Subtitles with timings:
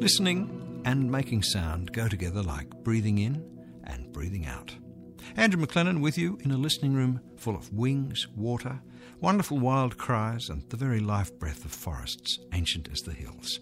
[0.00, 3.44] Listening and making sound go together like breathing in
[3.84, 4.74] and breathing out.
[5.36, 8.80] Andrew McLennan with you in a listening room full of wings, water,
[9.20, 13.60] wonderful wild cries, and the very life breath of forests ancient as the hills.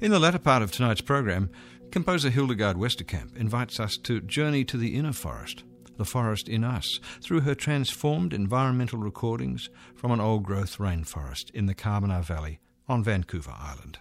[0.00, 1.50] In the latter part of tonight's program,
[1.90, 5.64] composer Hildegard Westerkamp invites us to journey to the inner forest,
[5.96, 11.66] the forest in us, through her transformed environmental recordings from an old growth rainforest in
[11.66, 13.98] the Carmanah Valley on Vancouver Island.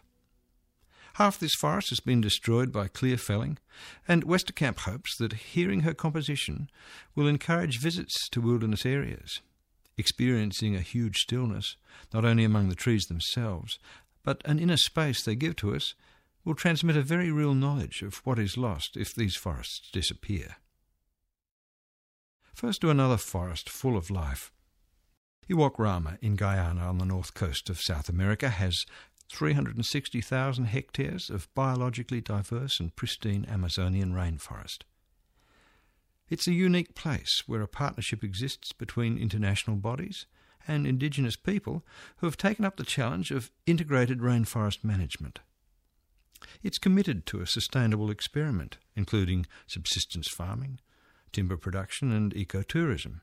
[1.18, 3.60] Half this forest has been destroyed by clear felling,
[4.08, 6.70] and Westerkamp hopes that hearing her composition
[7.14, 9.42] will encourage visits to wilderness areas,
[9.96, 11.78] experiencing a huge stillness,
[12.14, 13.78] not only among the trees themselves,
[14.24, 15.94] but an inner space they give to us
[16.44, 20.56] will transmit a very real knowledge of what is lost if these forests disappear.
[22.56, 24.52] First to another forest full of life.
[25.50, 28.86] Iwokrama in Guyana on the north coast of South America has
[29.30, 34.80] 360,000 hectares of biologically diverse and pristine Amazonian rainforest.
[36.30, 40.26] It's a unique place where a partnership exists between international bodies
[40.68, 41.84] and indigenous people
[42.18, 45.40] who have taken up the challenge of integrated rainforest management.
[46.62, 50.80] It's committed to a sustainable experiment, including subsistence farming,
[51.32, 53.22] timber production, and ecotourism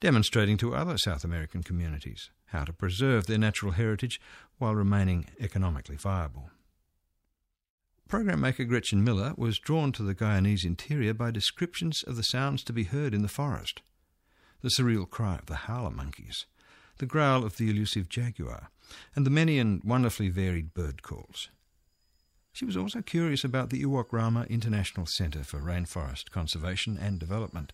[0.00, 4.20] demonstrating to other South American communities how to preserve their natural heritage
[4.58, 6.50] while remaining economically viable.
[8.08, 12.64] Program maker Gretchen Miller was drawn to the Guyanese interior by descriptions of the sounds
[12.64, 13.82] to be heard in the forest
[14.60, 16.46] the surreal cry of the howler monkeys,
[16.98, 18.70] the growl of the elusive jaguar,
[19.14, 21.48] and the many and wonderfully varied bird calls.
[22.52, 27.72] She was also curious about the Iwokrama International Centre for Rainforest Conservation and Development,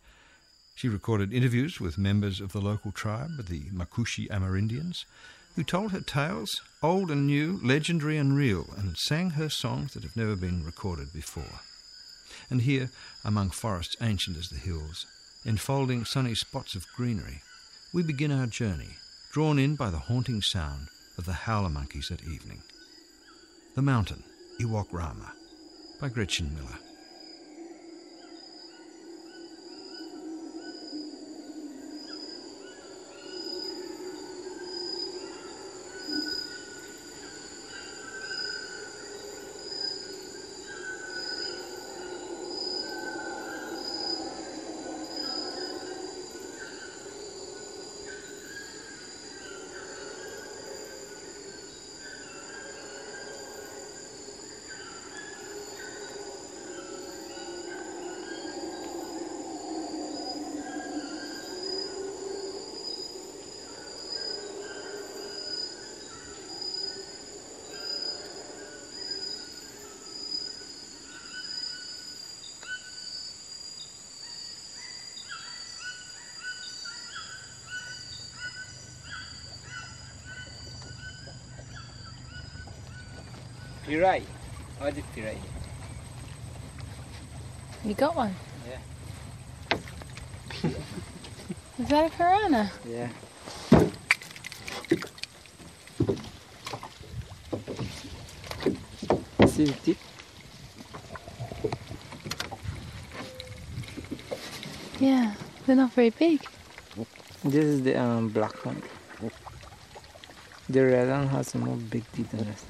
[0.74, 5.04] she recorded interviews with members of the local tribe, the Makushi Amerindians,
[5.54, 10.02] who told her tales, old and new, legendary and real, and sang her songs that
[10.02, 11.60] have never been recorded before.
[12.50, 12.90] And here,
[13.24, 15.06] among forests ancient as the hills,
[15.46, 17.42] enfolding sunny spots of greenery,
[17.92, 18.96] we begin our journey,
[19.32, 22.62] drawn in by the haunting sound of the howler monkeys at evening.
[23.76, 24.24] The Mountain,
[24.60, 25.30] Iwokrama,
[26.00, 26.83] by Gretchen Miller.
[83.86, 84.22] Pirai.
[84.80, 85.36] I did pirai.
[87.84, 88.34] You got one?
[88.66, 89.78] Yeah.
[91.78, 92.72] Is that a piranha?
[92.88, 93.08] Yeah.
[99.46, 99.98] See the tip?
[104.98, 105.34] Yeah,
[105.66, 106.40] they're not very big.
[107.44, 108.82] This is the um, black one.
[110.70, 112.64] The red one has more big teeth than this.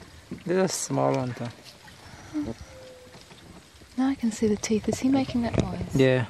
[0.44, 1.46] This is a small one too.
[3.96, 4.88] Now I can see the teeth.
[4.88, 5.94] Is he making that noise?
[5.94, 6.26] Yeah.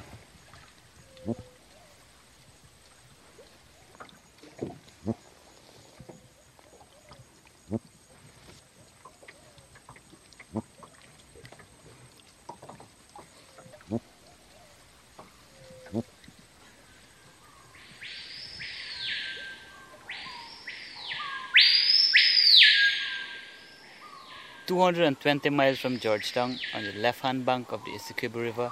[24.75, 28.71] Two hundred and twenty miles from Georgetown, on the left-hand bank of the Essequibo River,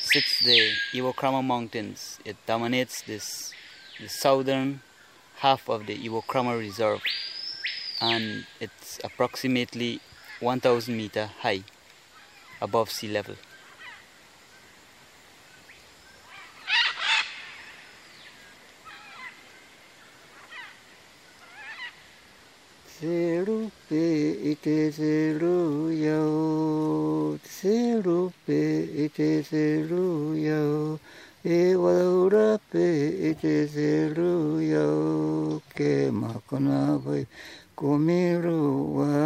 [0.00, 2.18] sits the Iwokrama Mountains.
[2.24, 3.52] It dominates this
[4.00, 4.80] the southern
[5.40, 7.02] half of the Iwokrama Reserve,
[8.00, 10.00] and it's approximately
[10.40, 11.64] 1,000 meter high
[12.62, 13.34] above sea level.
[23.00, 26.20] Serupe ite seruyo,
[27.40, 28.60] serupe
[28.92, 31.00] ite seruyo,
[31.40, 32.88] e walaurape
[33.30, 37.24] ite seruyo, ke makona vai
[37.72, 39.16] komirua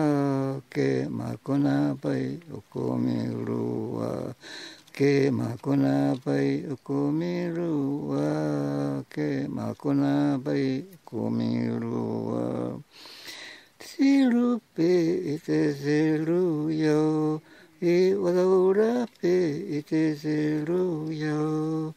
[0.70, 4.30] ke makona pai o komirua
[4.94, 8.30] ke makona pai o komirua
[9.10, 12.78] ke makona pai komirua
[13.94, 14.90] Sirupe
[15.32, 17.40] i te seru yo
[17.80, 19.34] i wadaura pe
[19.78, 21.94] i te seru yo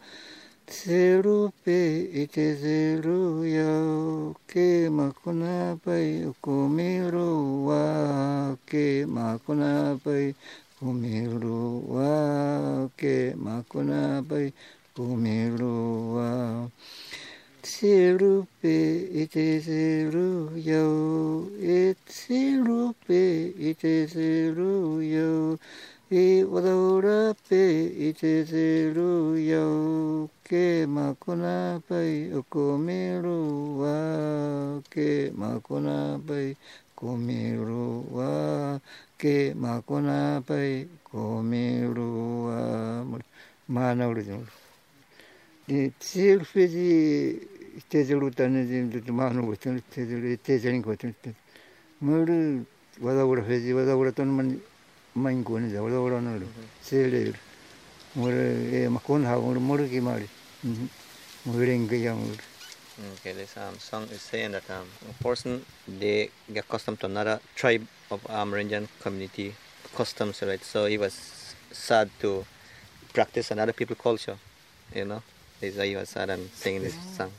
[0.69, 1.79] Seru pe
[2.21, 4.67] i te seru yo ke
[4.97, 7.81] makona pai o komiru wa
[8.69, 8.85] ke
[9.17, 10.35] makona pai
[10.77, 12.13] komiru wa
[12.93, 14.53] ke makona pai
[14.93, 15.73] komiru
[16.13, 16.29] wa
[17.77, 18.73] Seru pe
[19.21, 25.59] i te seru yo e seru pe i te seru yo
[26.09, 27.61] i wadaura pe
[28.07, 33.41] i te seru yo ke makona pai o komiru
[33.81, 33.97] wa
[34.89, 36.57] ke makona pai
[36.95, 38.79] komiru wa
[39.21, 42.09] ke makona pai komiru
[42.47, 42.59] wa
[43.69, 44.47] mana ulu jeng
[45.67, 47.56] di tsir fezi te jelu tane
[48.65, 51.13] jeng tu mana ulu jeng te jelu te jeng ko jeng
[52.01, 52.65] mulu
[53.01, 54.59] wadaura fezi wadaura ton man
[55.15, 56.39] main ko ni wadaura no
[56.81, 57.33] sele
[58.15, 60.27] mulu makon ha mulu mulu ki mari
[63.13, 67.39] Okay, this um, song is saying that um, a person they get accustomed to another
[67.55, 69.53] tribe of Amerindian community
[69.95, 70.63] customs, right?
[70.63, 71.13] So he was
[71.71, 72.43] sad to
[73.13, 74.37] practice another people culture,
[74.95, 75.21] you know.
[75.61, 77.31] This is why he was sad and singing this song.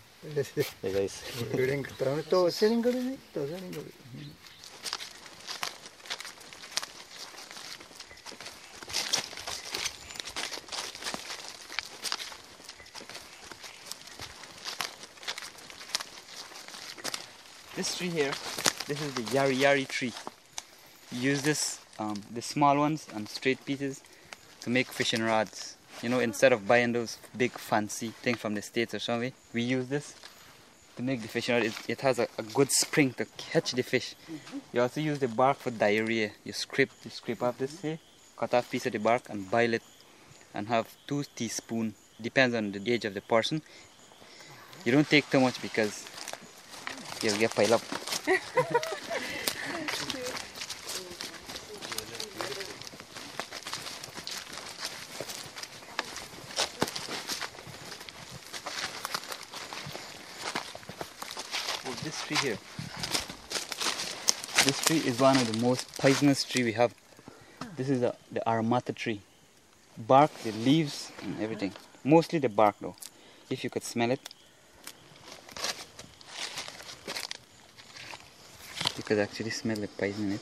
[17.77, 18.33] This tree here,
[18.89, 20.13] this is the yari yari tree.
[21.13, 24.03] You use this, um, the small ones and straight pieces
[24.63, 25.78] to make fishing rods.
[26.03, 29.63] You know, instead of buying those big fancy things from the States or something, we
[29.63, 30.15] use this
[30.97, 31.65] to make the fishing rod.
[31.65, 34.15] It, it has a, a good spring to catch the fish.
[34.31, 34.59] Mm-hmm.
[34.73, 36.31] You also use the bark for diarrhea.
[36.45, 37.99] You scrape, you scrape off this here,
[38.37, 39.83] cut off piece of the bark and boil it
[40.55, 43.63] and have two teaspoon, depends on the age of the person.
[44.85, 46.07] You don't take too much because
[47.23, 47.83] you'll get piled up.
[61.87, 62.59] Oh, this tree here.
[64.65, 66.95] This tree is one of the most poisonous tree we have.
[67.77, 69.21] This is the, the aramata tree.
[69.97, 71.73] Bark, the leaves, and everything.
[72.05, 72.97] Mostly the bark though.
[73.49, 74.21] If you could smell it,
[78.97, 80.41] you could actually smell the poison in it.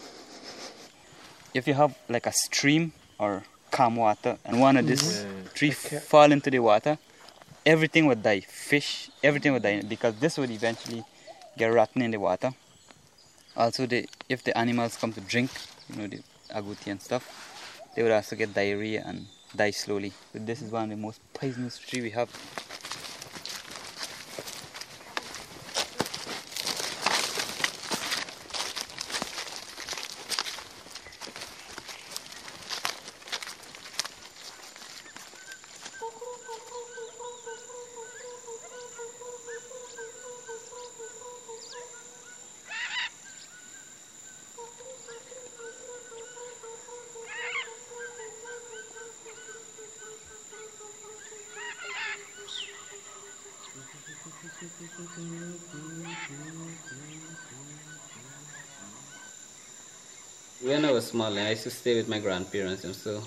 [1.55, 5.47] If you have like a stream or calm water and one of this mm-hmm.
[5.55, 6.99] tree fall into the water,
[7.65, 8.41] everything would die.
[8.41, 11.05] Fish, everything would die because this would eventually
[11.57, 12.53] get rotten in the water.
[13.57, 13.87] Also,
[14.29, 15.51] if the animals come to drink,
[15.89, 16.23] you know, the
[16.55, 17.25] agouti and stuff,
[17.95, 20.13] they would also get diarrhea and die slowly.
[20.33, 22.29] But this is one of the most poisonous tree we have.
[60.63, 63.23] When I was small, I used to stay with my grandparents, and so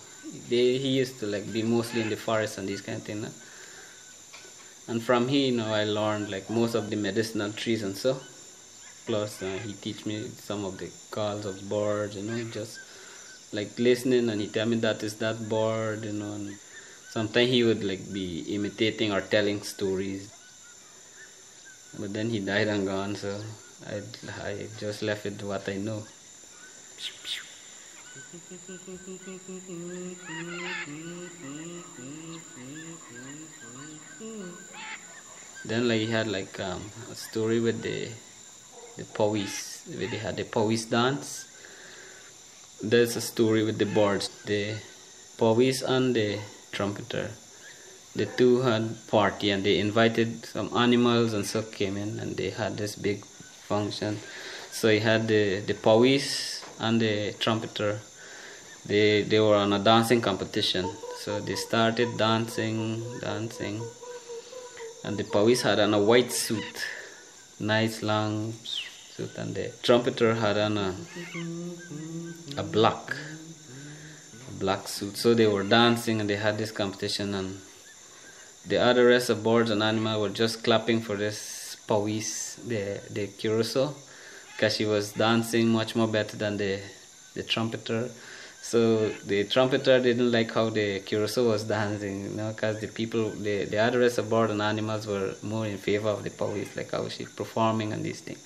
[0.50, 3.28] they he used to like be mostly in the forest and these kind of things.
[4.88, 8.20] And from here, you know, I learned like most of the medicinal trees and so.
[9.08, 10.18] Plus, uh, he teach me
[10.48, 12.80] some of the calls of birds, you know, just
[13.52, 16.34] like listening, and he tell me that is that bird, you know.
[16.34, 16.56] And
[17.10, 18.28] sometimes he would like be
[18.58, 20.30] imitating or telling stories.
[22.00, 23.42] But then he died and gone, so
[23.94, 23.98] I
[24.50, 26.04] I just left with what I know.
[35.66, 38.10] Then like he had like um, a story with the
[38.98, 41.48] the Powis, where they had the Powis dance.
[42.84, 44.76] There's a story with the birds, the
[45.38, 46.40] Powis and the
[46.72, 47.32] trumpeter.
[48.16, 52.52] The two had party and they invited some animals and so came in and they
[52.52, 54.20] had this big function.
[54.72, 58.02] So he had the the powis and the trumpeter.
[58.90, 60.86] They they were on a dancing competition.
[61.24, 63.76] So they started dancing, dancing,
[65.04, 66.76] and the powis had on a white suit,
[67.60, 68.54] nice long
[69.16, 70.90] suit, and the trumpeter had on a
[72.58, 73.04] a black
[74.50, 75.18] a black suit.
[75.18, 77.60] So they were dancing and they had this competition and
[78.72, 82.30] the other rest of birds and animals were just clapping for this powis
[82.72, 82.84] the
[83.18, 83.94] the curassow,
[84.52, 86.74] because she was dancing much more better than the
[87.36, 88.10] the trumpeter.
[88.70, 93.32] So the trumpeter didn't like how the curassow was dancing, you know, because the people,
[93.32, 96.76] the, the other rest of birds and animals were more in favor of the Powis,
[96.76, 98.38] like how she performing and this thing.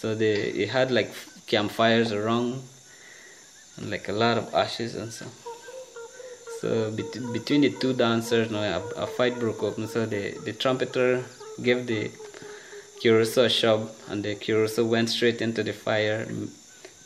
[0.00, 1.12] So they it had like
[1.46, 2.60] campfires around,
[3.76, 5.26] and like a lot of ashes and so.
[6.60, 9.76] So bet- between the two dancers, you know, a, a fight broke up.
[9.88, 11.24] So the, the trumpeter
[11.62, 12.10] gave the
[13.00, 16.26] curassow a shove, and the curassow went straight into the fire,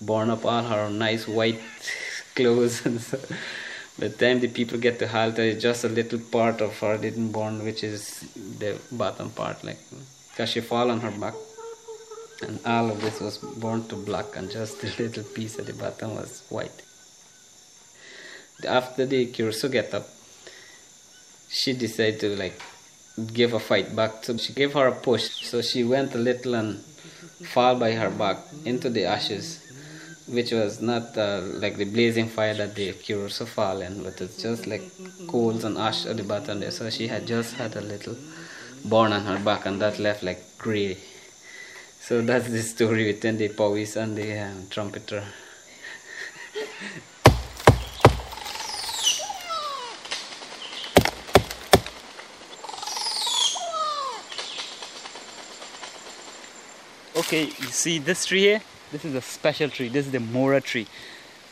[0.01, 1.61] burned up all her nice white
[2.37, 2.77] clothes.
[2.87, 3.19] And so
[3.99, 6.97] by the time the people get to Halta, it's just a little part of her
[6.99, 8.03] didn't burn, which is
[8.63, 9.79] the bottom part, like
[10.31, 11.35] because she fall on her back.
[12.43, 15.73] And all of this was burned to black, and just the little piece at the
[15.73, 16.83] bottom was white
[18.65, 20.09] after the curassow get up,
[21.49, 22.61] she decided to like
[23.33, 24.25] give a fight back.
[24.25, 25.47] So she gave her a push.
[25.47, 26.81] So she went a little and
[27.53, 29.66] fall by her back into the ashes,
[30.29, 34.21] which was not uh, like the blazing fire that they the curassow fall in, but
[34.21, 34.83] it's just like
[35.29, 36.71] coals and ash at the bottom there.
[36.71, 38.17] So she had just had a little
[38.85, 40.99] burn on her back, and that left like gray.
[42.01, 45.25] So that's the story between the powis and the um, trumpeter.
[57.17, 58.63] Okay, you see this tree here?
[58.93, 59.89] This is a special tree.
[59.89, 60.87] This is the mora tree,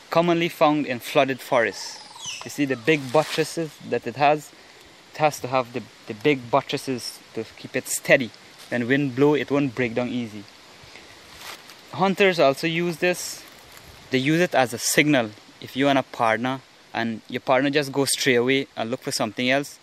[0.09, 2.01] commonly found in flooded forests.
[2.45, 4.51] You see the big buttresses that it has?
[5.13, 8.31] It has to have the, the big buttresses to keep it steady.
[8.69, 10.43] When wind blow, it won't break down easy.
[11.91, 13.43] Hunters also use this.
[14.11, 15.31] They use it as a signal.
[15.59, 16.61] If you and a partner
[16.93, 19.79] and your partner just goes straight away and look for something else,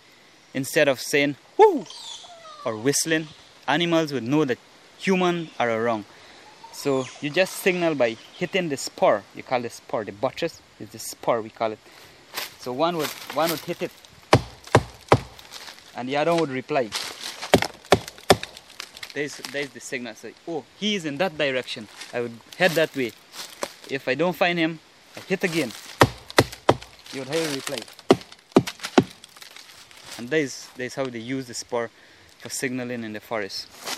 [0.55, 1.85] instead of saying whoo
[2.65, 3.29] or whistling,
[3.69, 4.59] animals would know that
[4.99, 6.05] human are around.
[6.73, 9.23] So you just signal by hitting the spur.
[9.35, 11.79] You call the spur the buttress is the spur we call it.
[12.59, 13.91] So one would one would hit it,
[15.95, 16.89] and the other one would reply.
[19.15, 20.15] There's there's the signal.
[20.15, 21.87] So oh he is in that direction.
[22.13, 23.13] I would head that way.
[23.91, 24.81] If I don't find him,
[25.17, 25.71] I hit again.
[27.13, 27.79] You would hear a reply.
[30.19, 31.91] And that is that is how they use the spur
[32.39, 33.92] for signaling in the forest.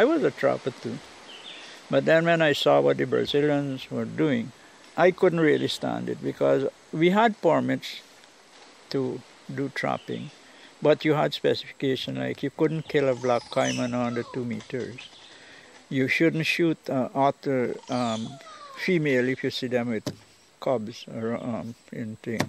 [0.00, 0.98] I was a trapper too.
[1.90, 4.52] But then when I saw what the Brazilians were doing,
[4.96, 8.00] I couldn't really stand it because we had permits
[8.94, 9.20] to
[9.54, 10.30] do trapping,
[10.80, 15.00] but you had specification like you couldn't kill a black caiman under two meters.
[15.90, 18.26] You shouldn't shoot uh, otter um,
[18.78, 20.10] female if you see them with
[20.60, 22.40] cubs or um, in thing.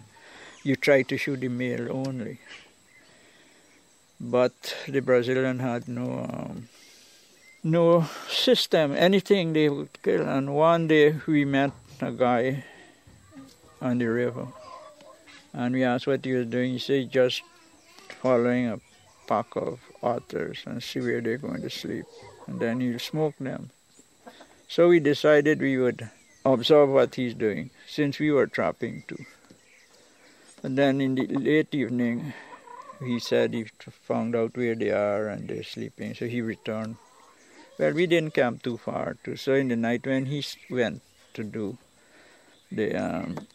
[0.63, 2.39] You try to shoot the male only.
[4.21, 6.69] But the Brazilian had no um,
[7.63, 10.27] no system, anything they would kill.
[10.27, 12.63] And one day we met a guy
[13.81, 14.47] on the river,
[15.53, 16.73] and we asked what he was doing.
[16.73, 17.41] He said just
[18.21, 18.79] following a
[19.27, 22.05] pack of otters and see where they're going to sleep,
[22.47, 23.69] and then he'll smoke them.
[24.67, 26.09] So we decided we would
[26.45, 29.25] observe what he's doing, since we were trapping too.
[30.63, 32.33] And then in the late evening,
[33.03, 33.65] he said he
[34.03, 36.97] found out where they are and they're sleeping, so he returned.
[37.77, 39.35] Well, we didn't camp too far, too.
[39.35, 41.01] So in the night when he went
[41.33, 41.77] to do
[42.71, 43.47] the um,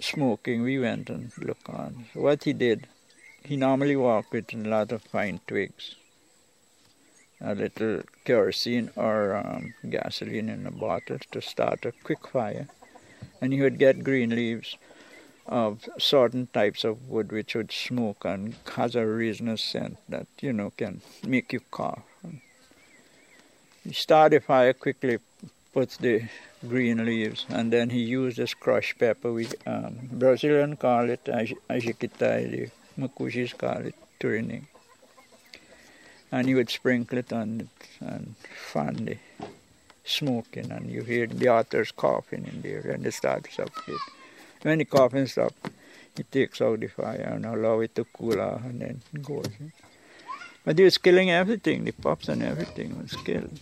[0.00, 2.06] smoking, we went and looked on.
[2.12, 2.86] So what he did,
[3.44, 5.94] he normally walked with a lot of pine twigs,
[7.40, 12.68] a little kerosene or um, gasoline in a bottle to start a quick fire,
[13.40, 14.76] and he would get green leaves
[15.46, 20.52] of certain types of wood which would smoke and has a resinous scent that you
[20.52, 22.02] know can make you cough.
[23.88, 25.18] He started fire quickly,
[25.72, 26.28] puts the
[26.68, 29.32] green leaves, and then he used this crushed pepper.
[29.32, 34.64] We um, Brazilian call it ajikitai, the Makushis call it turining.
[36.30, 38.34] and he would sprinkle it on it and
[38.72, 39.16] fan the
[40.04, 44.04] smoking, and you hear the otters coughing in there, and they start to suffocate.
[44.60, 45.70] When the coughing stops,
[46.14, 49.48] he takes out the fire and allow it to cool off, and then goes.
[50.62, 53.58] But he was killing everything, the pups and everything was killed.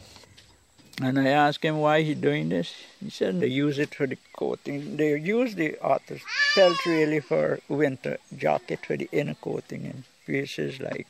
[1.03, 2.73] And I asked him why he's doing this.
[3.05, 4.97] He said they use it for the coating.
[4.97, 6.23] They use the otter's
[6.55, 11.07] pelt really for winter jacket for the inner coating in places like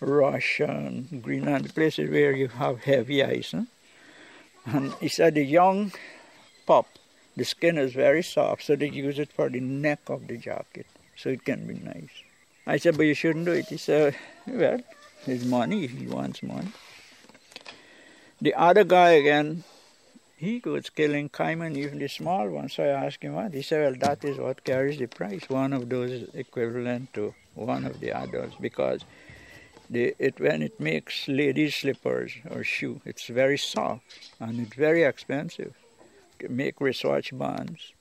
[0.00, 3.52] Russia and Greenland, places where you have heavy ice.
[3.52, 3.62] Huh?
[4.66, 5.92] And he said the young
[6.66, 6.86] pup,
[7.34, 10.86] the skin is very soft, so they use it for the neck of the jacket,
[11.16, 12.10] so it can be nice.
[12.66, 13.68] I said, but you shouldn't do it.
[13.68, 14.14] He said,
[14.46, 14.80] well,
[15.24, 16.68] his money, he wants money.
[18.40, 19.64] The other guy again,
[20.36, 22.74] he was killing caiman, even the small ones.
[22.74, 23.52] So I asked him what.
[23.52, 25.48] He said, well, that is what carries the price.
[25.48, 29.00] One of those is equivalent to one of the others because
[29.90, 34.04] the, it, when it makes ladies' slippers or shoe, it's very soft
[34.38, 35.74] and it's very expensive.
[36.38, 37.92] To make wristwatch bands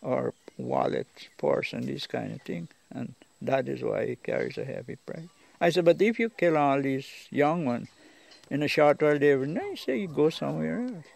[0.00, 2.68] or wallets, purse, and this kind of thing.
[2.90, 5.28] And that is why it carries a heavy price.
[5.60, 7.88] I said, but if you kill all these young ones,
[8.50, 11.06] in a short while they will I say you go somewhere else.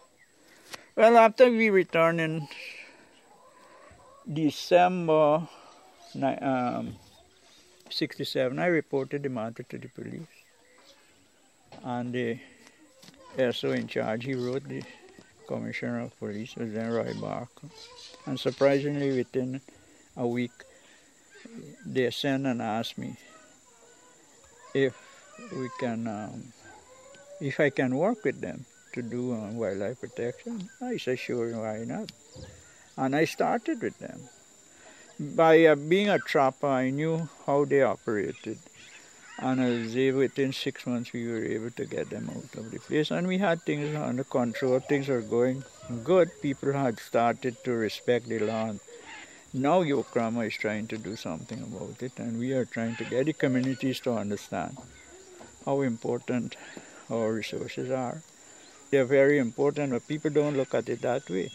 [0.95, 2.47] Well, after we returned in
[4.31, 5.47] December
[6.21, 6.95] um,
[7.89, 10.27] 67, I reported the matter to the police.
[11.83, 12.39] And the
[13.51, 14.83] SO in charge, he wrote the
[15.47, 17.69] commissioner of police, was then Roy Barker.
[18.25, 19.61] And surprisingly, within
[20.17, 20.51] a week,
[21.85, 23.15] they sent and asked me
[24.73, 24.95] if
[25.51, 26.53] we can, um,
[27.41, 30.69] if I can work with them to do uh, wildlife protection.
[30.81, 32.11] I said, sure, why not?
[32.97, 34.21] And I started with them.
[35.19, 38.59] By uh, being a trapper, I knew how they operated.
[39.39, 39.59] And
[40.15, 43.09] within six months, we were able to get them out of the place.
[43.09, 44.79] And we had things under control.
[44.79, 45.63] Things were going
[46.03, 46.29] good.
[46.41, 48.79] People had started to respect the land.
[49.53, 53.25] Now Iwokrama is trying to do something about it, and we are trying to get
[53.25, 54.77] the communities to understand
[55.65, 56.55] how important
[57.11, 58.23] our resources are.
[58.91, 61.51] They are very important, but people don't look at it that way.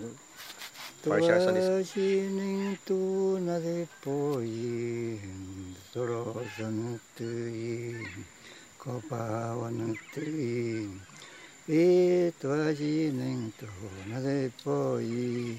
[1.03, 5.19] Parishara song is Tuasining tu na de poi
[5.93, 8.07] soro san tui
[8.77, 10.89] ko pa wan tui
[11.67, 13.67] e tuasining tu
[14.09, 15.57] na de poi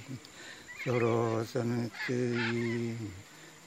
[0.85, 2.97] soro san tui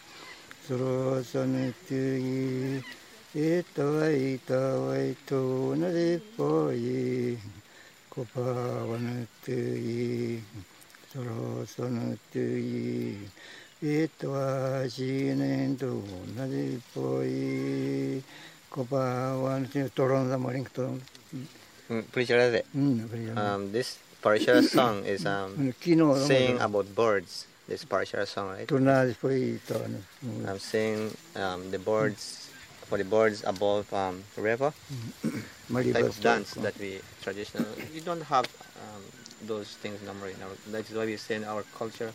[8.11, 8.42] ko pa
[8.88, 10.42] wan tu yi
[11.12, 13.18] soro son tu yi
[13.78, 16.02] Ita wa shi nen tu
[16.35, 18.18] na de po yi
[18.70, 20.98] ko pa wan tu toron da morin to
[21.88, 22.61] Mm, Parishara de.
[22.76, 25.72] mm bri Um, this Parishara song is um,
[26.26, 27.46] saying about birds.
[27.68, 28.66] This Parishara song, right?
[28.66, 29.76] tu na po yi to
[30.48, 32.48] I'm saying um, the birds,
[32.88, 34.72] for the birds above um, river,
[35.92, 37.68] type of dance that we traditional.
[37.92, 38.48] We don't have
[38.81, 39.04] um,
[39.44, 40.57] those things number in our.
[40.72, 42.11] That is why we say in our culture,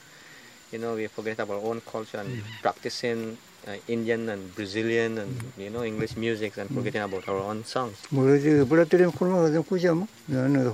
[0.73, 3.37] you know, we forget about our own culture and practicing
[3.69, 8.01] uh, Indian and Brazilian and you know English music and forgetting about our own songs.
[8.41, 10.65] je bra tere ko ma de ku jam na na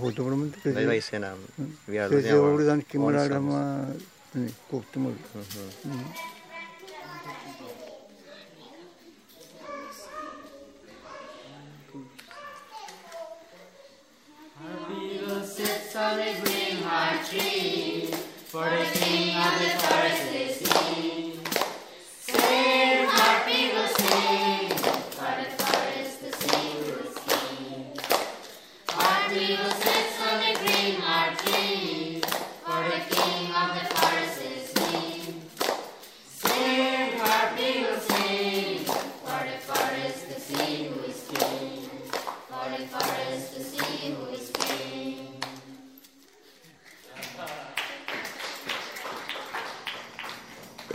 [4.36, 5.06] Evet, koptum
[17.30, 18.08] tree,
[18.48, 21.40] for the king of the forest is he.
[22.22, 22.99] Say.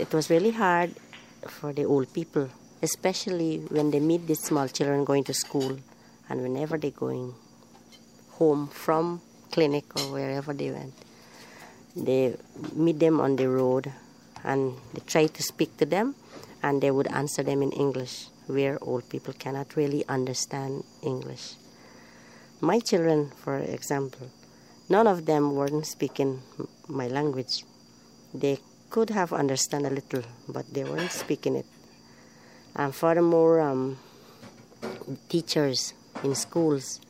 [0.05, 0.91] It was really hard
[1.47, 2.47] for the old people,
[2.83, 5.79] especially when they meet the small children going to school
[6.29, 7.33] and whenever they're going
[8.33, 9.19] home from
[9.51, 10.93] clinic or wherever they went.
[11.95, 12.35] They
[12.75, 13.91] meet them on the road
[14.43, 16.13] and they try to speak to them
[16.61, 21.55] and they would answer them in English, where old people cannot really understand English.
[22.61, 24.29] My children, for example,
[24.87, 26.43] none of them weren't speaking
[26.87, 27.63] my language.
[28.35, 31.65] They could have understand a little, but they weren't speaking it.
[32.75, 33.97] And furthermore, um,
[35.29, 35.93] teachers
[36.23, 37.01] in schools,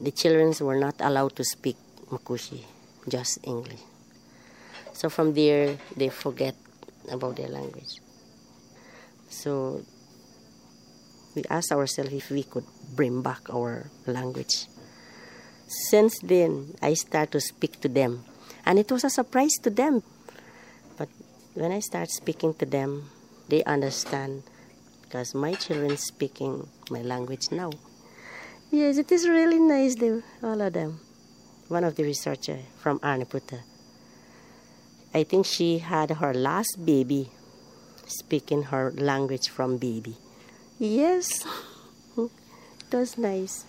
[0.00, 1.76] the children were not allowed to speak
[2.10, 2.64] Makushi,
[3.08, 3.80] just English.
[4.92, 6.54] So from there, they forget
[7.10, 8.00] about their language.
[9.28, 9.82] So
[11.34, 14.66] we asked ourselves if we could bring back our language.
[15.68, 18.24] Since then, I started to speak to them,
[18.66, 20.02] and it was a surprise to them.
[21.60, 23.10] When I start speaking to them,
[23.50, 24.44] they understand
[25.02, 27.68] because my children speaking my language now.
[28.70, 31.00] Yes, it is really nice, though, all of them.
[31.68, 33.60] One of the researchers from Aranaputa,
[35.12, 37.28] I think she had her last baby
[38.06, 40.16] speaking her language from baby.
[40.78, 41.44] Yes,
[42.16, 43.66] it was nice.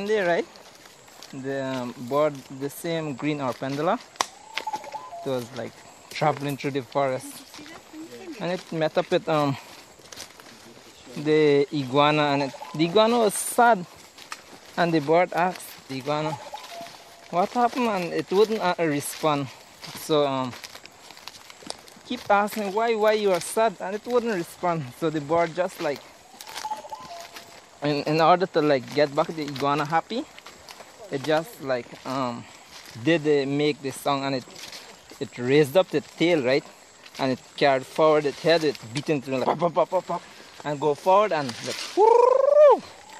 [0.00, 0.46] One day, right,
[1.30, 4.00] the um, bird, the same green oropendola,
[5.26, 5.72] it was like
[6.08, 7.28] traveling through the forest,
[8.40, 9.58] and it met up with um
[11.18, 13.84] the iguana, and it, the iguana was sad,
[14.78, 16.32] and the bird asked the iguana,
[17.28, 19.48] "What happened?" and it wouldn't uh, respond.
[19.98, 20.54] So um,
[22.06, 24.82] keep asking why, why you are sad, and it wouldn't respond.
[24.98, 26.00] So the bird just like
[27.82, 30.24] in, in order to like get back the iguana happy
[31.10, 32.44] it just like um
[33.02, 34.44] did make this song and it
[35.20, 36.64] it raised up the tail right?
[37.18, 40.22] And it carried forward its head it beat into like pop, pop, pop, pop,
[40.64, 41.76] and go forward and like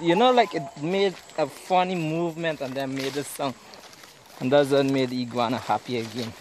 [0.01, 3.55] you know like it made a funny movement and then made a song.
[4.41, 6.33] And that's what made the iguana happy again.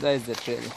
[0.00, 0.70] That is it really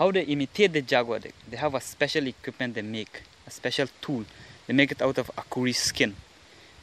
[0.00, 3.86] how they imitate the jaguar, they, they have a special equipment they make, a special
[4.00, 4.24] tool.
[4.66, 6.16] They make it out of akuri skin.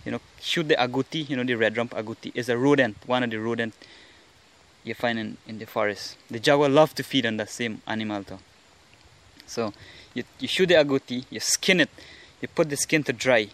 [0.06, 3.24] You know, shoot the agouti, you know, the red rump agouti is a rodent, one
[3.24, 3.74] of the rodent
[4.84, 6.16] you find in, in the forest.
[6.30, 8.40] The jaguar love to feed on that same animal though.
[9.48, 9.74] So
[10.14, 11.90] you, you shoot the agouti, you skin it,
[12.40, 13.48] you put the skin to dry,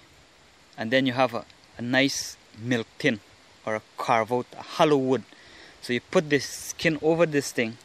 [0.78, 1.46] and then you have a,
[1.78, 3.22] a nice milk tin
[3.66, 5.24] or a carve out a hollow wood.
[5.82, 7.78] So you put this skin over this thing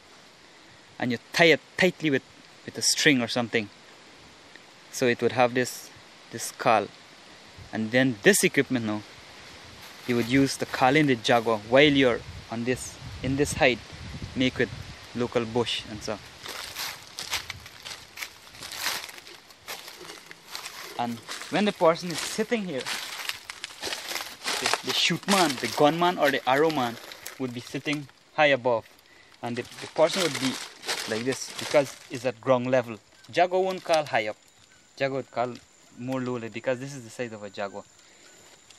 [0.99, 2.23] and you tie it tightly with,
[2.65, 3.69] with a string or something.
[4.91, 5.91] So it would have this
[6.31, 6.89] this skull.
[7.73, 9.03] And then this equipment now,
[10.07, 13.79] you would use the call in the jaguar while you're on this in this height,
[14.37, 14.71] make with
[15.15, 16.19] local bush and so.
[20.99, 21.19] And
[21.51, 22.83] when the person is sitting here,
[24.61, 26.97] the, the shoot man, the gunman or the arrow man
[27.39, 28.89] would be sitting high above.
[29.43, 30.53] And the, the person would be
[31.09, 32.97] like this because it's at ground level.
[33.31, 34.37] Jaguar won't call high up.
[34.97, 35.55] Jaguar would call
[35.99, 37.85] more lowly because this is the size of a jaguar.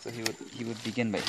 [0.02, 1.22] So he would he would begin by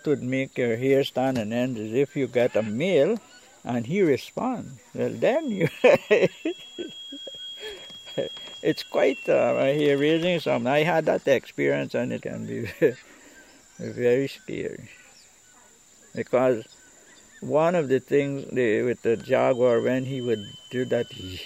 [0.00, 3.18] what would make your hair stand on end as if you get a male
[3.64, 4.80] and he responds.
[4.94, 5.68] Well, then you.
[8.62, 10.40] it's quite uh, hair raising.
[10.40, 12.70] Some I had that experience and it can be
[13.78, 14.88] very scary
[16.14, 16.64] because
[17.42, 21.40] one of the things with the jaguar when he would do that, he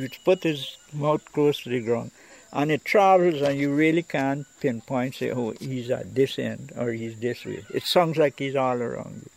[0.00, 2.10] would put his mouth close to the ground
[2.52, 6.92] and it travels and you really can't pinpoint say oh he's at this end or
[6.92, 7.64] he's this way.
[7.72, 9.30] It sounds like he's all around you.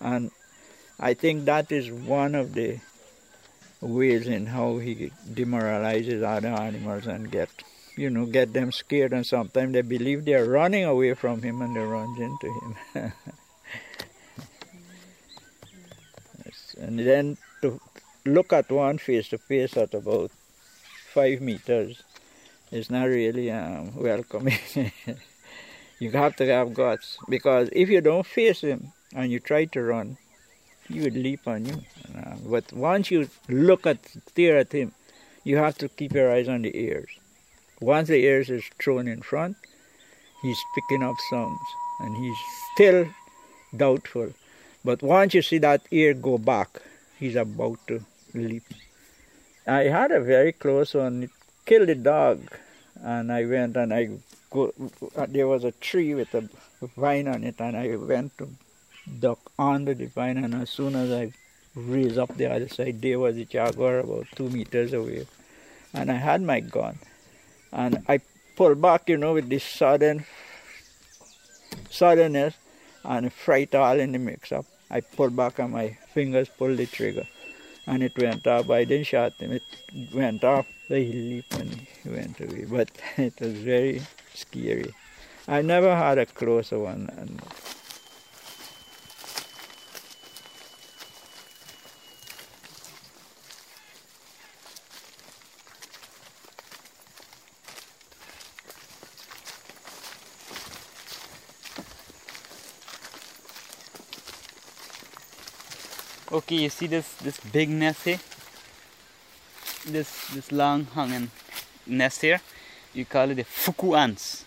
[0.00, 0.30] And
[0.98, 2.78] i think that is one of the
[3.80, 7.50] ways in how he demoralizes other animals and get
[7.96, 9.12] you know get them scared.
[9.12, 13.12] And sometimes they believe they're running away from him and they run into him.
[16.78, 17.80] And then to
[18.26, 20.30] look at one face to face at about
[21.14, 22.02] five meters
[22.70, 24.58] it's not really um, welcoming.
[25.98, 29.82] you have to have guts because if you don't face him and you try to
[29.82, 30.18] run,
[30.88, 31.82] he would leap on you.
[32.16, 33.98] Uh, but once you look at,
[34.28, 34.92] stare at him,
[35.44, 37.10] you have to keep your eyes on the ears.
[37.80, 39.56] Once the ears is thrown in front,
[40.42, 41.60] he's picking up sounds
[42.00, 42.38] and he's
[42.74, 43.06] still
[43.76, 44.32] doubtful.
[44.84, 46.80] But once you see that ear go back,
[47.18, 48.62] he's about to leap.
[49.66, 51.28] I had a very close one.
[51.66, 52.38] Killed the dog,
[53.02, 54.08] and I went and I
[54.50, 54.72] go.
[55.26, 56.48] There was a tree with a
[56.96, 58.48] vine on it, and I went to
[59.18, 61.32] duck under the vine, and as soon as I
[61.74, 65.26] raised up the other side, there was a jaguar about two meters away,
[65.92, 66.98] and I had my gun,
[67.72, 68.20] and I
[68.54, 70.24] pulled back, you know, with this sudden
[71.90, 72.54] suddenness
[73.04, 74.66] and fright all in the mix-up.
[74.88, 77.26] I pulled back and my fingers pulled the trigger
[77.86, 78.70] and it went off.
[78.70, 79.52] I didn't shot him.
[79.52, 79.62] It
[80.12, 80.66] went off.
[80.88, 81.70] So he leaped and
[82.02, 82.64] he went away.
[82.68, 84.02] But it was very
[84.34, 84.94] scary.
[85.48, 87.40] I never had a closer one.
[106.36, 108.20] Okay, you see this this big nest here?
[109.86, 111.30] This this long hanging
[111.86, 112.42] nest here?
[112.92, 114.44] You call it the fuku ants.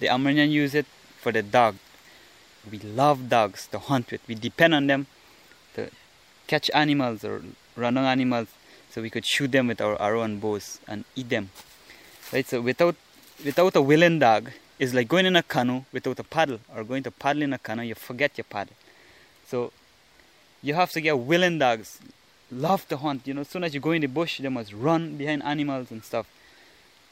[0.00, 0.86] The Amerindian use it
[1.20, 1.76] for the dog.
[2.70, 4.26] We love dogs to hunt with.
[4.26, 5.08] We depend on them
[5.74, 5.90] to
[6.46, 7.42] catch animals or
[7.76, 8.48] run on animals
[8.88, 11.50] so we could shoot them with our, arrow and bows and eat them.
[12.32, 12.48] Right?
[12.48, 12.96] So without
[13.44, 17.02] without a willing dog, it's like going in a canoe without a paddle or going
[17.02, 18.76] to paddle in a canoe, you forget your paddle.
[19.46, 19.72] So
[20.62, 21.98] you have to get willing dogs.
[22.50, 23.26] Love to hunt.
[23.26, 25.90] You know, as soon as you go in the bush, they must run behind animals
[25.90, 26.26] and stuff.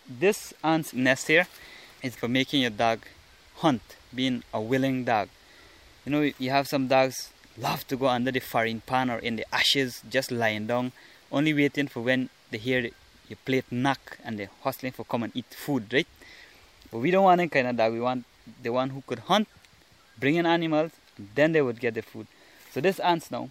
[0.09, 1.47] This ant's nest here
[2.03, 3.01] is for making your dog
[3.57, 3.83] hunt,
[4.15, 5.29] being a willing dog.
[6.05, 9.37] You know, you have some dogs love to go under the frying pan or in
[9.37, 10.93] the ashes, just lying down,
[11.33, 12.81] only waiting for when they hear
[13.29, 16.07] your plate knock and they're hustling for come and eat food, right?
[16.91, 17.93] But we don't want that kind of dog.
[17.93, 18.25] We want
[18.63, 19.49] the one who could hunt,
[20.19, 20.93] bring in animals,
[21.35, 22.27] then they would get the food.
[22.75, 23.51] So this ants now,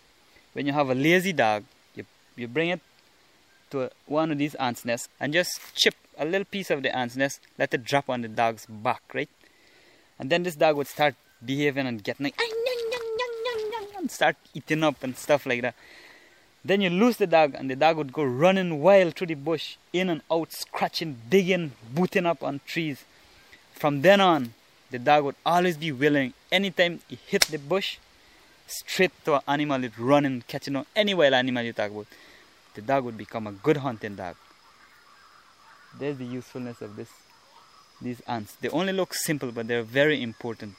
[0.51, 1.63] when you have a lazy dog,
[1.95, 2.03] you,
[2.35, 2.81] you bring it
[3.71, 7.15] to one of these ants' nests and just chip a little piece of the ant's
[7.15, 9.29] nest, let it drop on the dog's back, right?
[10.19, 12.37] And then this dog would start behaving and getting like,
[13.97, 15.75] and start eating up and stuff like that.
[16.65, 19.77] Then you lose the dog, and the dog would go running wild through the bush,
[19.93, 23.05] in and out, scratching, digging, booting up on trees.
[23.71, 24.53] From then on,
[24.91, 26.33] the dog would always be willing.
[26.51, 27.99] Anytime he hit the bush,
[28.79, 32.07] straight to an animal it running, catching on any wild animal you talk about,
[32.73, 34.35] the dog would become a good hunting dog.
[35.99, 37.09] There's the usefulness of this
[38.01, 38.55] these ants.
[38.59, 40.75] They only look simple but they're very important.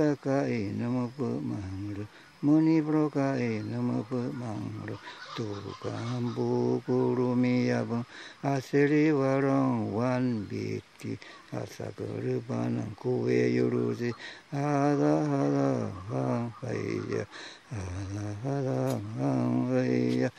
[0.00, 2.06] Bhattakaye Namo Pumangala
[2.42, 4.96] Munibrokaye Namo Pumangala
[5.36, 8.04] Tukambhu Kurumiyabam
[8.42, 11.18] Asirivaram Vanbhikti
[11.52, 14.12] Asakarpanam Kuve Yuruzi
[14.50, 17.26] Hada Hada Ham Vaya
[17.68, 20.30] Hada Hada Ham Vaya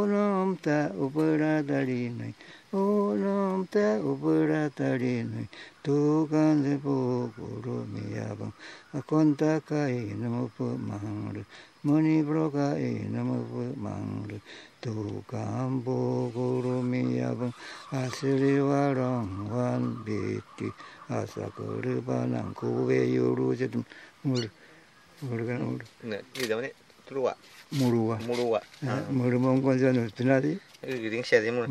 [0.00, 2.32] Onom ta ubradarinai,
[2.72, 5.46] Onom ta ubradarinai,
[5.82, 8.50] Tugan de boguru miyabam,
[8.94, 11.44] Akonta kai namupu mahangru,
[11.84, 14.40] Muni brogai namupu mahangru,
[14.80, 17.52] Tugan boguru miyabam,
[17.92, 20.72] Asiri warang wan bitti,
[21.10, 23.84] Asakuru banang kuwe yuru jetum,
[24.24, 24.48] Mulu,
[25.20, 25.84] mulu kan mulu.
[26.04, 26.70] Nah, ini dah mana?
[27.04, 27.36] Terus
[27.72, 28.18] Murua.
[28.26, 28.60] Murua.
[29.10, 30.58] Murua mongkon janu tenari.
[30.82, 31.68] Giring sia di mur.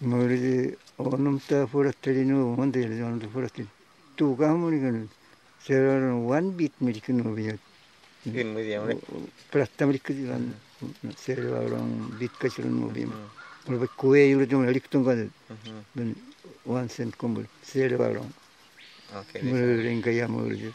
[0.00, 3.68] Muri onum ta furateli no monde janu ta furateli.
[4.16, 5.08] Tu ga muri kan.
[5.64, 7.56] Seron one bit mi kinu biya.
[8.24, 9.00] In mi dia mur.
[9.50, 10.54] Pratta mi kinu lan.
[11.16, 13.16] Seron bit ka chirun mo bima.
[13.66, 15.14] Mur ba kue yuru jung liktun ga.
[15.94, 16.14] Ben
[16.64, 17.46] one cent kombul.
[17.62, 18.30] Seron.
[19.14, 19.40] Okay.
[19.40, 20.74] Muri ringa ya muri.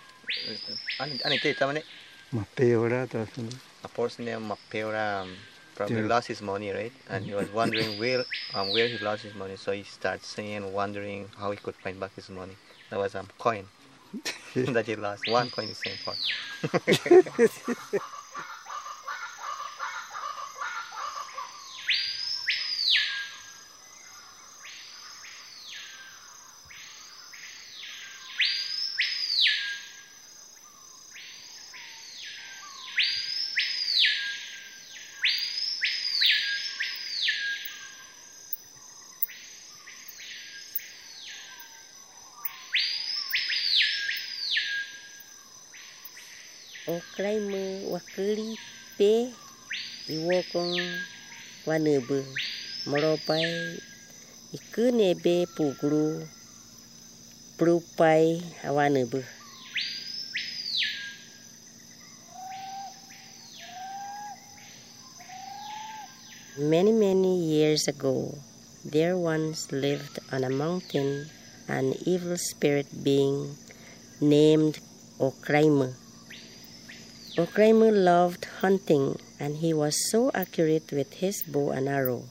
[0.99, 1.83] Ani ani te tamane.
[2.31, 3.49] Ma peorata sono.
[3.83, 5.37] A person named Mapeora um,
[5.75, 6.07] probably Yeah.
[6.07, 6.93] lost his money, right?
[7.07, 9.55] And he was wondering where um, where he lost his money.
[9.57, 12.57] So he started saying, wondering how he could find back his money.
[12.89, 13.69] That was a um, coin
[14.55, 15.27] that he lost.
[15.27, 16.15] One coin is same for.
[51.65, 52.25] Wanebe
[55.55, 56.27] pugru
[57.57, 59.25] prupai awanebe.
[66.57, 68.37] Many, many years ago,
[68.83, 71.29] there once lived on a mountain
[71.67, 73.55] an evil spirit being
[74.19, 74.79] named
[75.19, 76.00] Okraima.
[77.37, 82.23] Okraima loved hunting and he was so accurate with his bow and arrow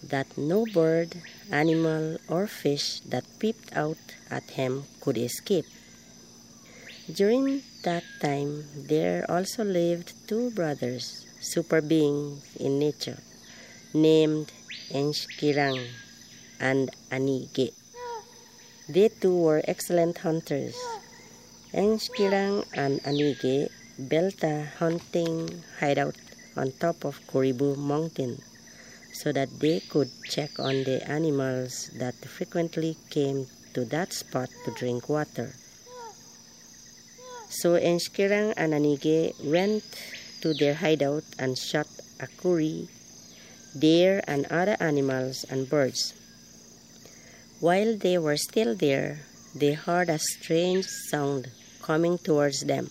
[0.00, 1.16] that no bird,
[1.50, 3.98] animal, or fish that peeped out
[4.30, 5.66] at him could escape.
[7.12, 13.18] During that time, there also lived two brothers, super beings in nature,
[13.92, 14.52] named
[14.92, 15.84] Enshkirang
[16.60, 17.72] and Anige.
[18.88, 20.76] They too were excellent hunters.
[21.74, 23.68] Enshkirang and Anige
[24.06, 26.14] built a hunting hideout
[26.56, 28.38] on top of Koribu Mountain
[29.12, 34.70] so that they could check on the animals that frequently came to that spot to
[34.78, 35.54] drink water.
[37.50, 39.82] So Enshkirang and Anige went
[40.42, 41.88] to their hideout and shot
[42.20, 42.88] a kuri,
[43.76, 46.14] deer, and other animals and birds.
[47.58, 49.20] While they were still there,
[49.54, 51.50] they heard a strange sound
[51.82, 52.90] coming towards them.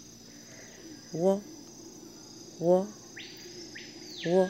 [1.13, 1.39] Whoa,
[2.59, 2.85] whoa,
[4.25, 4.49] whoa,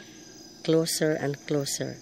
[0.64, 1.98] closer and closer.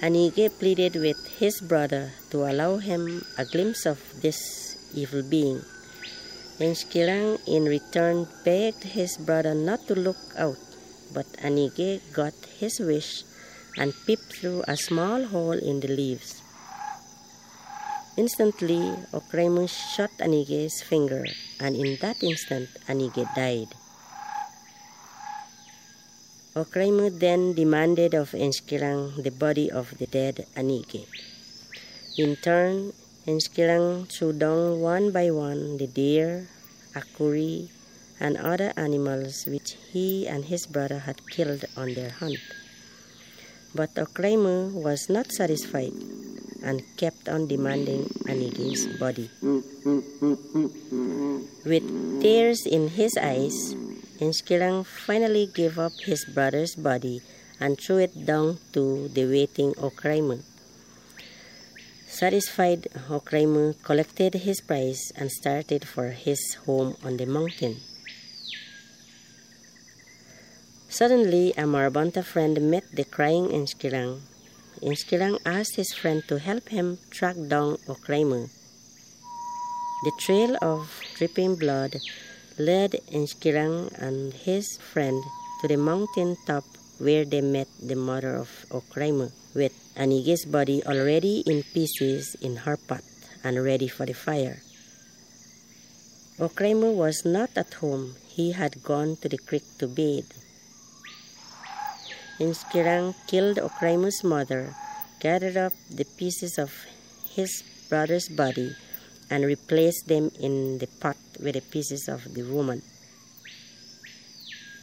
[0.00, 5.60] Anige pleaded with his brother to allow him a glimpse of this evil being.
[6.58, 10.56] Enshkirang in return begged his brother not to look out,
[11.12, 13.24] but Anige got his wish
[13.76, 16.40] and peeped through a small hole in the leaves.
[18.18, 18.82] Instantly,
[19.14, 21.22] Okraimu shot Anige's finger,
[21.62, 23.70] and in that instant, Anige died.
[26.58, 31.06] Okraimu then demanded of Enskirang the body of the dead Anige.
[32.18, 32.90] In turn,
[33.24, 36.48] Enskirang threw down one by one the deer,
[36.98, 37.70] akuri,
[38.18, 42.42] and other animals which he and his brother had killed on their hunt.
[43.72, 45.94] But Okraimu was not satisfied
[46.62, 49.30] and kept on demanding Anige's body.
[51.64, 51.86] With
[52.20, 53.74] tears in his eyes,
[54.20, 57.22] Enskirang finally gave up his brother's body
[57.60, 60.42] and threw it down to the waiting Okraimu.
[62.08, 67.76] Satisfied, Okraimu collected his prize and started for his home on the mountain.
[70.88, 74.18] Suddenly, a Marabunta friend met the crying Enskirang.
[74.82, 78.48] Enskirang asked his friend to help him track down Okraimu.
[80.04, 81.96] The trail of dripping blood
[82.58, 85.22] led Enskirang and his friend
[85.60, 86.64] to the mountain top
[86.98, 92.76] where they met the mother of Okraimu with Anige's body already in pieces in her
[92.76, 93.02] pot
[93.42, 94.62] and ready for the fire.
[96.38, 98.14] Okraimu was not at home.
[98.28, 100.30] He had gone to the creek to bathe.
[102.38, 104.72] Inskirang killed Okraimu's mother,
[105.18, 106.70] gathered up the pieces of
[107.34, 108.76] his brother's body,
[109.28, 112.82] and replaced them in the pot with the pieces of the woman.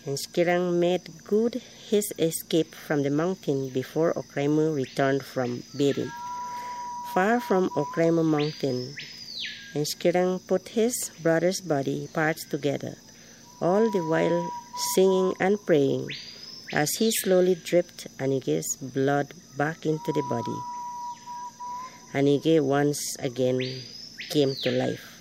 [0.06, 6.12] Inskirang made good his escape from the mountain before Okraimu returned from bathing.
[7.14, 9.00] Far from Okraimu mountain,
[9.74, 12.98] Inskirang put his brother's body parts together,
[13.62, 14.44] all the while
[14.94, 16.12] singing and praying
[16.74, 20.58] as he slowly dripped Anige's blood back into the body.
[22.14, 23.60] Anige once again
[24.30, 25.12] came to life.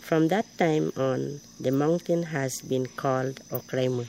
[0.00, 4.06] From that time on, the mountain has been called Okraimu.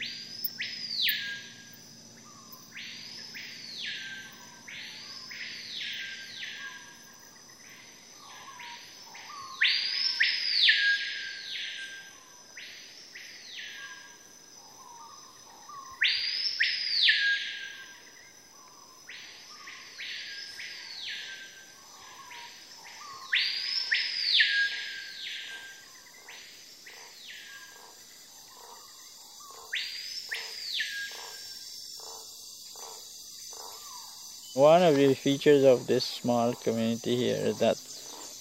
[34.59, 37.77] One of the features of this small community here is that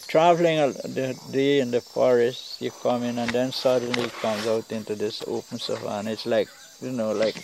[0.08, 4.72] traveling the day in the forest, you come in and then suddenly it comes out
[4.72, 6.10] into this open savanna.
[6.10, 6.48] It's like,
[6.82, 7.36] you know, like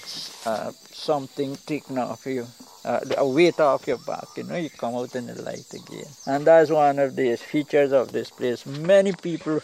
[0.45, 2.49] uh, something taken off you,
[2.85, 6.11] uh, a weight off your back, you know, you come out in the light again.
[6.27, 8.67] And that's one of the features of this place.
[8.67, 9.61] Many people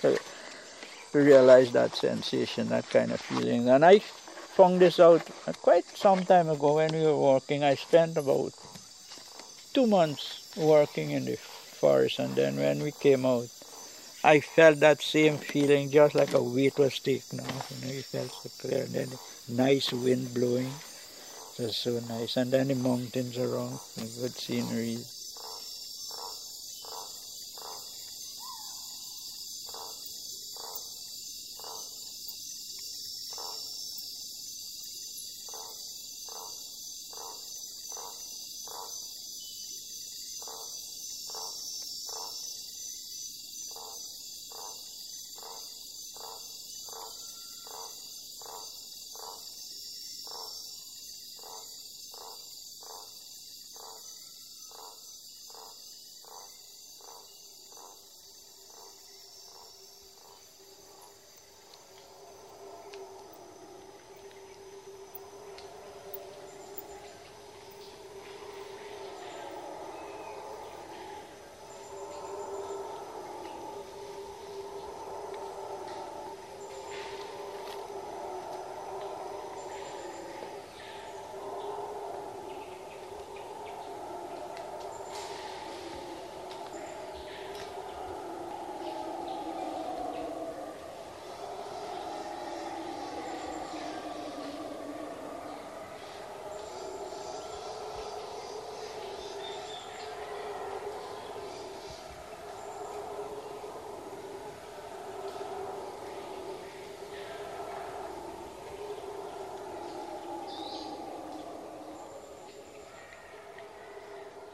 [1.12, 3.70] realize that sensation, that kind of feeling.
[3.70, 5.28] And I found this out
[5.62, 7.64] quite some time ago when we were walking.
[7.64, 8.52] I spent about
[9.73, 13.49] two months working in the forest, and then when we came out,
[14.23, 17.73] I felt that same feeling, just like a weight was taken off.
[17.73, 19.09] You know, you felt so clear, and then
[19.49, 20.73] nice wind blowing.
[21.59, 24.99] It was so nice, and then the mountains around, the good scenery.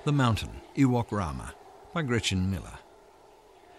[0.07, 1.52] The Mountain, Iwokrama,
[1.92, 2.78] by Gretchen Miller.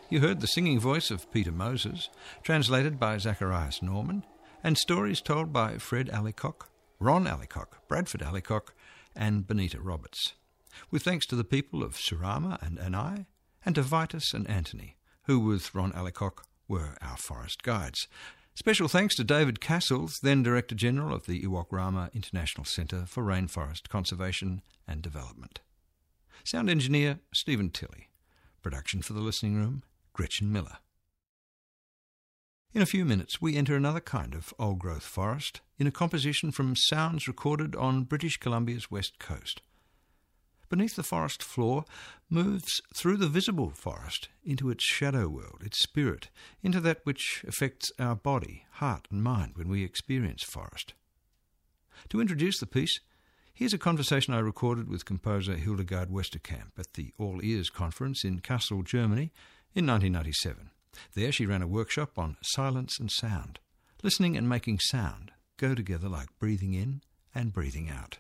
[0.10, 2.10] You heard the singing voice of Peter Moses,
[2.44, 4.26] translated by Zacharias Norman,
[4.62, 6.68] and stories told by Fred Allicock,
[7.00, 8.74] Ron Allicock, Bradford Allicock,
[9.16, 10.34] and Benita Roberts.
[10.92, 13.26] With thanks to the people of Surama and Annai,
[13.66, 14.98] and to Vitus and Anthony,
[15.28, 18.06] who with Ron Allicock were our forest guides.
[18.54, 23.88] Special thanks to David Cassells, then Director General of the Iwokrama International Centre for Rainforest
[23.88, 25.62] Conservation and Development.
[26.44, 28.10] Sound engineer Stephen Tilley.
[28.62, 29.84] Production for the listening room
[30.14, 30.78] Gretchen Miller.
[32.74, 36.52] In a few minutes, we enter another kind of old growth forest in a composition
[36.52, 39.62] from sounds recorded on British Columbia's west coast.
[40.70, 41.86] beneath the forest floor
[42.30, 46.30] moves through the visible forest into its shadow world, its spirit,
[46.62, 50.94] into that which affects our body, heart, and mind when we experience forest.
[52.10, 53.00] To introduce the piece,
[53.58, 58.40] here's a conversation I recorded with composer Hildegard Westerkamp at the All Ears Conference in
[58.40, 59.32] Kassel, Germany
[59.74, 60.70] in 1997.
[61.16, 63.58] There she ran a workshop on silence and sound.
[64.04, 67.02] Listening and making sound go together like breathing in
[67.34, 68.20] and breathing out.